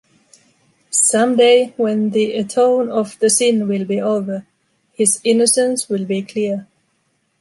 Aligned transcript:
Someday, 0.89 1.75
when 1.77 2.09
the 2.09 2.33
atone 2.33 2.89
of 2.89 3.19
the 3.19 3.29
sin 3.29 3.67
will 3.67 3.85
be 3.85 4.01
over, 4.01 4.47
his 4.93 5.19
innocence 5.23 5.89
will 5.89 6.05
be 6.05 6.23
clear. 6.23 6.65